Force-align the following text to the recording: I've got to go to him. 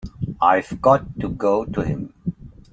I've 0.41 0.81
got 0.81 1.19
to 1.19 1.29
go 1.29 1.63
to 1.63 1.81
him. 1.81 2.11